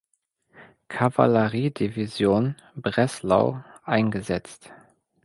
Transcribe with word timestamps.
Kavalleriedivision 0.87 2.55
(Breslau) 2.73 3.63
eingesetzt. 3.85 4.73